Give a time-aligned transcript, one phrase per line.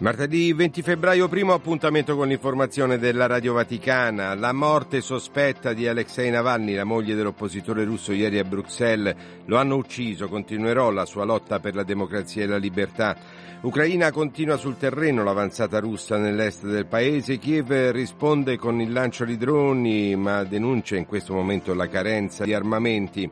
[0.00, 4.32] Martedì 20 febbraio, primo appuntamento con l'informazione della Radio Vaticana.
[4.36, 9.16] La morte sospetta di Alexei Navalny, la moglie dell'oppositore russo, ieri a Bruxelles.
[9.46, 13.16] Lo hanno ucciso, continuerò la sua lotta per la democrazia e la libertà.
[13.60, 17.38] Ucraina continua sul terreno l'avanzata russa nell'est del paese.
[17.38, 22.54] Kiev risponde con il lancio di droni, ma denuncia in questo momento la carenza di
[22.54, 23.28] armamenti.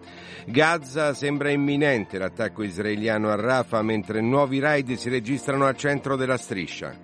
[0.46, 6.38] Gaza sembra imminente l'attacco israeliano a Rafah, mentre nuovi raid si registrano al centro della
[6.56, 6.96] striscia.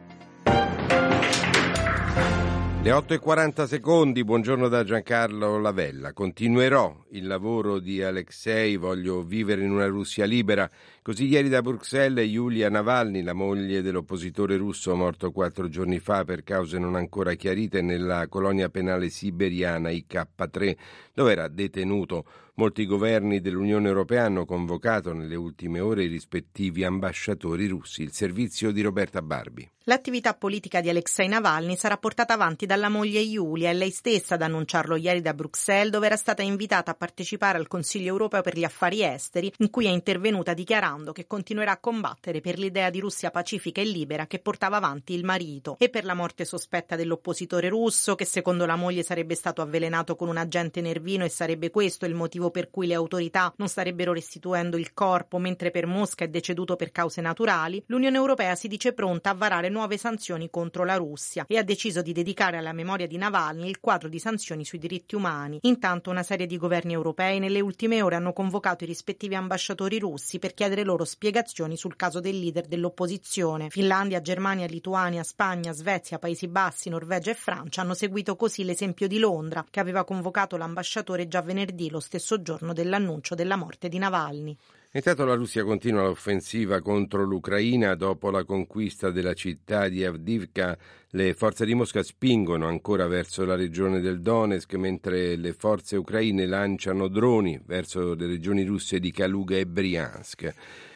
[2.83, 6.13] Le 8.40 secondi, buongiorno da Giancarlo Lavella.
[6.13, 10.69] Continuerò il lavoro di Alexei, voglio vivere in una Russia libera.
[11.05, 16.45] Così ieri da Bruxelles Yulia Navalny, la moglie dell'oppositore russo morto quattro giorni fa per
[16.45, 20.77] cause non ancora chiarite nella colonia penale siberiana IK3,
[21.13, 22.25] dove era detenuto.
[22.55, 28.03] Molti governi dell'Unione Europea hanno convocato nelle ultime ore i rispettivi ambasciatori russi.
[28.03, 29.69] Il servizio di Roberta Barbi.
[29.85, 34.43] L'attività politica di Alexei Navalny sarà portata avanti dalla moglie Yulia, è lei stessa ad
[34.43, 38.65] annunciarlo ieri da Bruxelles, dove era stata invitata a partecipare al Consiglio europeo per gli
[38.65, 43.31] affari esteri, in cui è intervenuta dichiarando che continuerà a combattere per l'idea di Russia
[43.31, 48.15] pacifica e libera che portava avanti il marito e per la morte sospetta dell'oppositore russo,
[48.15, 52.15] che secondo la moglie sarebbe stato avvelenato con un agente nervino e sarebbe questo il
[52.15, 56.77] motivo per cui le autorità non starebbero restituendo il corpo, mentre per Mosca è deceduto
[56.77, 57.83] per cause naturali.
[57.87, 62.03] L'Unione Europea si dice pronta a varare nuove sanzioni contro la Russia e ha deciso
[62.03, 65.59] di dedicare alla memoria di Navalny il quadro di sanzioni sui diritti umani.
[65.63, 70.39] Intanto una serie di governi europei nelle ultime ore hanno convocato i rispettivi ambasciatori russi
[70.39, 73.71] per chiedere loro spiegazioni sul caso del leader dell'opposizione.
[73.71, 79.19] Finlandia, Germania, Lituania, Spagna, Svezia, Paesi Bassi, Norvegia e Francia hanno seguito così l'esempio di
[79.19, 84.57] Londra, che aveva convocato l'ambasciatore già venerdì, lo stesso giorno dell'annuncio della morte di Navalny.
[84.95, 90.77] Intanto la Russia continua l'offensiva contro l'Ucraina dopo la conquista della città di Avdivka.
[91.13, 96.45] Le forze di Mosca spingono ancora verso la regione del Donetsk, mentre le forze ucraine
[96.45, 100.55] lanciano droni verso le regioni russe di Kaluga e Briansk.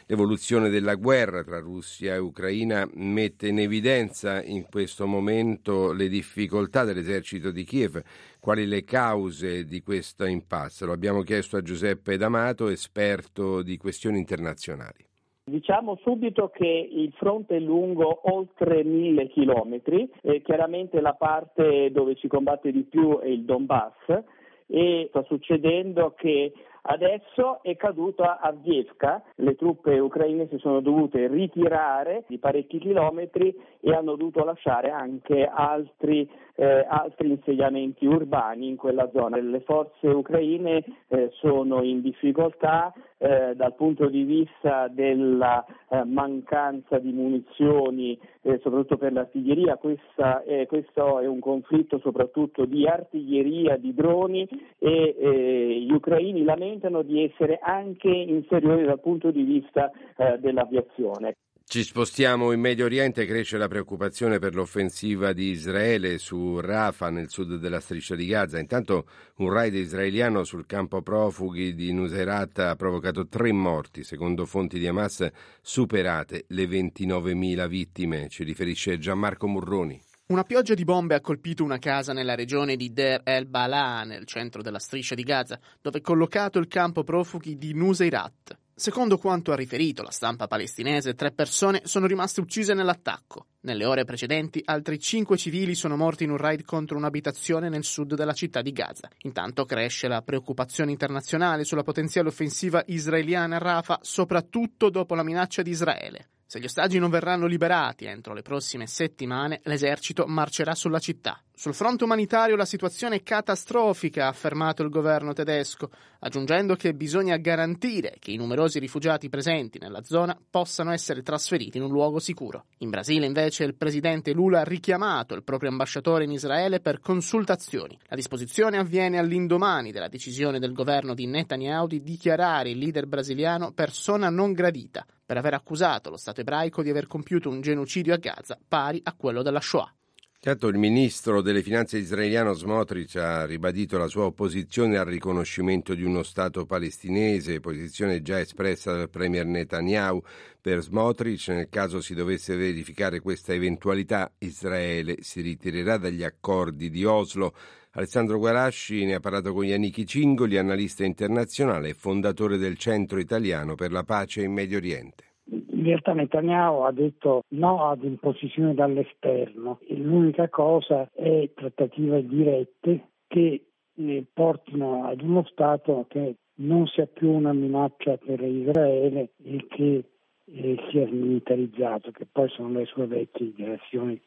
[0.08, 6.84] L'evoluzione della guerra tra Russia e Ucraina mette in evidenza in questo momento le difficoltà
[6.84, 8.00] dell'esercito di Kiev.
[8.46, 10.86] Quali le cause di questa impasse?
[10.86, 15.04] Lo abbiamo chiesto a Giuseppe D'Amato, esperto di questioni internazionali.
[15.42, 22.14] Diciamo subito che il fronte è lungo oltre mille chilometri, e chiaramente la parte dove
[22.20, 24.22] si combatte di più è il Donbass
[24.68, 26.52] e sta succedendo che
[26.88, 33.92] Adesso è caduta Avdiivka, le truppe ucraine si sono dovute ritirare di parecchi chilometri e
[33.92, 39.36] hanno dovuto lasciare anche altri, eh, altri insediamenti urbani in quella zona.
[39.36, 46.98] Le forze ucraine eh, sono in difficoltà eh, dal punto di vista della eh, mancanza
[46.98, 49.76] di munizioni, eh, soprattutto per l'artiglieria.
[49.76, 54.46] Questa, questo è un conflitto soprattutto di artiglieria, di droni
[54.78, 60.38] e eh, gli ucraini lamentano lamentano di essere anche inferiori dal punto di vista eh,
[60.38, 61.36] dell'aviazione.
[61.68, 67.28] Ci spostiamo in Medio Oriente, cresce la preoccupazione per l'offensiva di Israele su Rafah nel
[67.28, 68.60] sud della striscia di Gaza.
[68.60, 69.06] Intanto
[69.38, 74.86] un raid israeliano sul campo profughi di Nuseirat ha provocato tre morti, secondo fonti di
[74.86, 75.28] Hamas
[75.60, 80.05] superate le 29.000 vittime, ci riferisce Gianmarco Murroni.
[80.28, 84.26] Una pioggia di bombe ha colpito una casa nella regione di Der el Balah, nel
[84.26, 88.58] centro della striscia di Gaza, dove è collocato il campo profughi di Nuseirat.
[88.74, 93.46] Secondo quanto ha riferito la stampa palestinese, tre persone sono rimaste uccise nell'attacco.
[93.60, 98.16] Nelle ore precedenti, altri cinque civili sono morti in un raid contro un'abitazione nel sud
[98.16, 99.08] della città di Gaza.
[99.18, 105.62] Intanto cresce la preoccupazione internazionale sulla potenziale offensiva israeliana a Rafah, soprattutto dopo la minaccia
[105.62, 106.30] di Israele.
[106.48, 111.42] Se gli ostaggi non verranno liberati entro le prossime settimane, l'esercito marcerà sulla città.
[111.52, 115.90] Sul fronte umanitario la situazione è catastrofica, ha affermato il governo tedesco,
[116.20, 121.82] aggiungendo che bisogna garantire che i numerosi rifugiati presenti nella zona possano essere trasferiti in
[121.82, 122.66] un luogo sicuro.
[122.78, 127.98] In Brasile invece il presidente Lula ha richiamato il proprio ambasciatore in Israele per consultazioni.
[128.04, 133.72] La disposizione avviene all'indomani della decisione del governo di Netanyahu di dichiarare il leader brasiliano
[133.72, 138.18] persona non gradita per aver accusato lo Stato ebraico di aver compiuto un genocidio a
[138.18, 139.92] Gaza pari a quello della Shoah.
[140.38, 146.04] Certo, il ministro delle finanze israeliano Smotrich ha ribadito la sua opposizione al riconoscimento di
[146.04, 150.22] uno Stato palestinese, posizione già espressa dal premier Netanyahu.
[150.60, 157.04] Per Smotrich, nel caso si dovesse verificare questa eventualità, Israele si ritirerà dagli accordi di
[157.04, 157.52] Oslo
[157.96, 163.74] Alessandro Guarasci ne ha parlato con Yannichi Cingoli, analista internazionale e fondatore del Centro Italiano
[163.74, 165.24] per la Pace in Medio Oriente.
[165.50, 173.64] In realtà Netanyahu ha detto no ad imposizioni dall'esterno l'unica cosa è trattative dirette che
[173.94, 180.04] eh, portino ad uno Stato che non sia più una minaccia per Israele e che
[180.44, 184.20] eh, sia smilitarizzato, che poi sono le sue vecchie dichiarazioni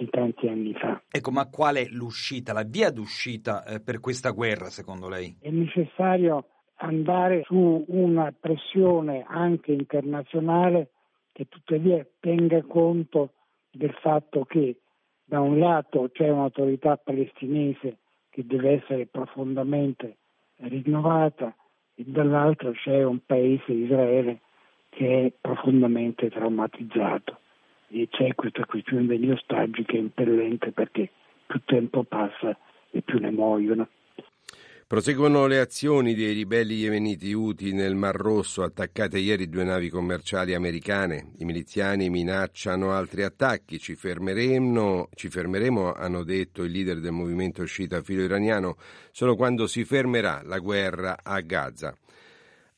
[0.00, 1.02] di tanti anni fa.
[1.10, 5.36] Ecco, ma qual è l'uscita, la via d'uscita eh, per questa guerra secondo lei?
[5.38, 10.90] È necessario andare su una pressione anche internazionale
[11.32, 13.34] che tuttavia tenga conto
[13.70, 14.80] del fatto che
[15.24, 17.98] da un lato c'è un'autorità palestinese
[18.30, 20.16] che deve essere profondamente
[20.56, 21.54] rinnovata
[21.94, 24.40] e dall'altro c'è un paese, Israele,
[24.88, 27.38] che è profondamente traumatizzato
[27.90, 31.10] e c'è questa questione degli ostaggi che è impellente perché
[31.46, 32.56] più tempo passa
[32.90, 33.88] e più ne muoiono.
[34.90, 40.52] Proseguono le azioni dei ribelli yemeniti Houthi nel Mar Rosso, attaccate ieri due navi commerciali
[40.52, 41.30] americane.
[41.38, 43.78] I miliziani minacciano altri attacchi.
[43.78, 48.78] Ci fermeremo, ci fermeremo, hanno detto il leader del movimento sciita filo iraniano,
[49.12, 51.96] solo quando si fermerà la guerra a Gaza.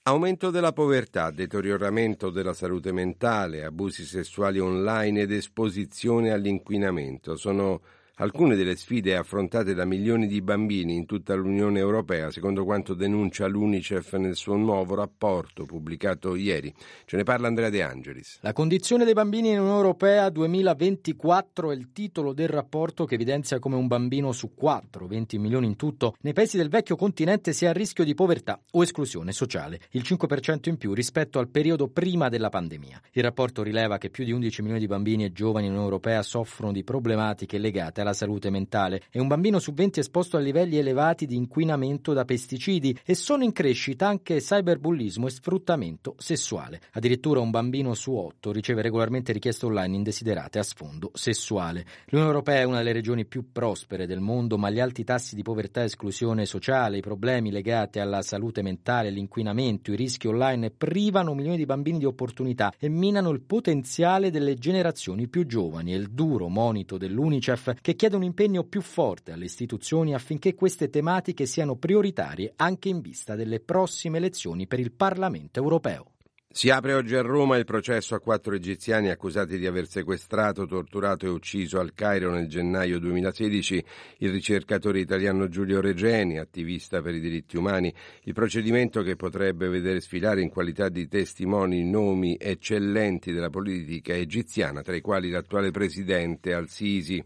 [0.04, 7.36] Aumento della povertà, deterioramento della salute mentale, abusi sessuali online ed esposizione all'inquinamento.
[7.36, 7.82] Sono
[8.16, 13.46] alcune delle sfide affrontate da milioni di bambini in tutta l'Unione Europea, secondo quanto denuncia
[13.46, 16.72] l'UNICEF nel suo nuovo rapporto pubblicato ieri.
[17.06, 18.38] Ce ne parla Andrea De Angelis.
[18.42, 23.58] La condizione dei bambini in Unione Europea 2024 è il titolo del rapporto che evidenzia
[23.58, 27.70] come un bambino su 4, 20 milioni in tutto, nei paesi del vecchio continente sia
[27.70, 32.28] a rischio di povertà o esclusione sociale, il 5% in più rispetto al periodo prima
[32.28, 33.00] della pandemia.
[33.12, 36.22] Il rapporto rileva che più di 11 milioni di bambini e giovani in Unione Europea
[36.22, 40.76] soffrono di problematiche legate alla salute mentale e un bambino su 20 esposto a livelli
[40.76, 46.80] elevati di inquinamento da pesticidi e sono in crescita anche cyberbullismo e sfruttamento sessuale.
[46.92, 51.84] Addirittura un bambino su 8 riceve regolarmente richieste online indesiderate a sfondo sessuale.
[52.06, 55.42] L'Unione Europea è una delle regioni più prospere del mondo, ma gli alti tassi di
[55.42, 61.34] povertà e esclusione sociale, i problemi legati alla salute mentale, l'inquinamento, i rischi online privano
[61.34, 65.92] milioni di bambini di opportunità e minano il potenziale delle generazioni più giovani.
[65.92, 70.88] È il duro monito dell'UNICEF che chiede un impegno più forte alle istituzioni affinché queste
[70.88, 76.12] tematiche siano prioritarie anche in vista delle prossime elezioni per il Parlamento europeo.
[76.54, 81.24] Si apre oggi a Roma il processo a quattro egiziani accusati di aver sequestrato, torturato
[81.24, 83.84] e ucciso al Cairo nel gennaio 2016
[84.18, 87.92] il ricercatore italiano Giulio Regeni, attivista per i diritti umani.
[88.24, 94.82] Il procedimento che potrebbe vedere sfilare in qualità di testimoni nomi eccellenti della politica egiziana,
[94.82, 97.24] tra i quali l'attuale presidente Al-Sisi.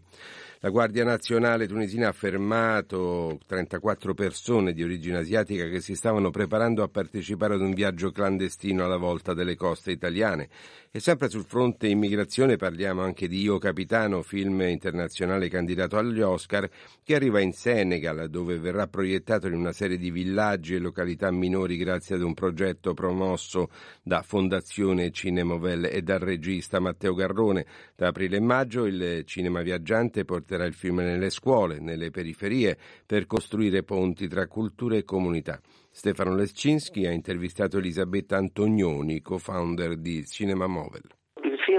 [0.61, 6.81] La Guardia Nazionale tunisina ha fermato 34 persone di origine asiatica che si stavano preparando
[6.81, 10.49] a partecipare ad un viaggio clandestino alla volta delle coste italiane.
[10.89, 16.67] E sempre sul fronte immigrazione parliamo anche di Io Capitano, film internazionale candidato agli Oscar,
[17.03, 21.77] che arriva in Senegal, dove verrà proiettato in una serie di villaggi e località minori
[21.77, 23.69] grazie ad un progetto promosso
[24.01, 27.63] da Fondazione Cinemovelle e dal regista Matteo Garrone.
[27.95, 33.25] Da aprile e maggio il cinema viaggiante porterà il film nelle scuole, nelle periferie, per
[33.25, 35.59] costruire ponti tra culture e comunità.
[35.91, 41.16] Stefano Lescinski ha intervistato Elisabetta Antonioni, co-founder di Cinema Movel.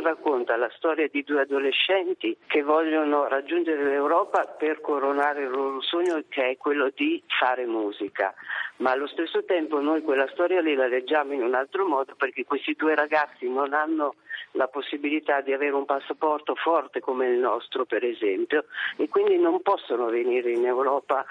[0.08, 6.22] Racconta la storia di due adolescenti che vogliono raggiungere l'Europa per coronare il loro sogno
[6.30, 8.32] che è quello di fare musica.
[8.76, 12.46] Ma allo stesso tempo noi quella storia lì la leggiamo in un altro modo perché
[12.46, 14.14] questi due ragazzi non hanno
[14.52, 18.64] la possibilità di avere un passaporto forte come il nostro, per esempio,
[18.96, 21.26] e quindi non possono venire in Europa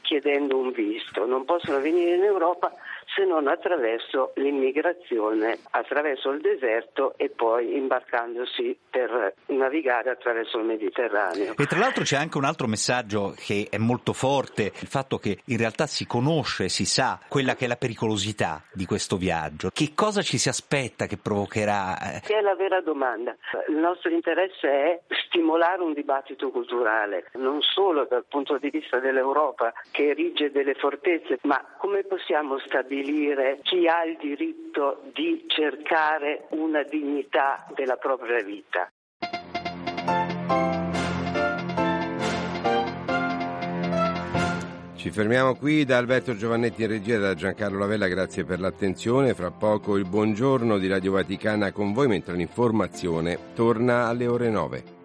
[0.00, 2.72] chiedendo un visto, non possono venire in Europa
[3.14, 11.54] se non attraverso l'immigrazione, attraverso il deserto e poi imbarcandosi per navigare attraverso il Mediterraneo.
[11.56, 15.38] E tra l'altro c'è anche un altro messaggio che è molto forte, il fatto che
[15.46, 19.70] in realtà si conosce, si sa quella che è la pericolosità di questo viaggio.
[19.72, 22.20] Che cosa ci si aspetta che provocherà?
[22.22, 23.36] Che è la vera domanda.
[23.68, 25.00] Il nostro interesse è
[25.32, 31.38] stimolare un dibattito culturale, non solo dal punto di vista dell'Europa che erige delle fortezze,
[31.42, 38.90] ma come possiamo stabilire chi ha il diritto di cercare una dignità della propria vita.
[44.94, 49.34] Ci fermiamo qui da Alberto Giovannetti in regia da Giancarlo Lavella, grazie per l'attenzione.
[49.34, 55.00] Fra poco il buongiorno di Radio Vaticana con voi mentre l'informazione torna alle ore 9.